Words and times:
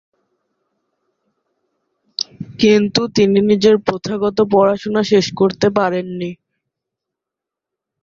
কিন্তু 2.59 3.01
তিনি 3.15 3.39
নিজের 3.49 3.75
প্রথাগত 3.87 4.37
পড়াশোনা 4.53 5.01
শেষ 5.11 5.25
করতে 5.39 5.67
পারেন 5.77 6.07
নি। 6.19 6.31